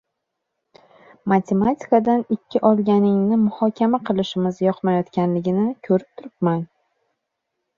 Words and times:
“Matematikadan 1.33 2.23
ikki 2.35 2.61
olganingni 2.69 3.39
muhokama 3.43 4.01
qilishimiz 4.09 4.63
yoqmayotganligini 4.69 5.67
ko‘rib 5.89 6.09
turibman. 6.23 6.67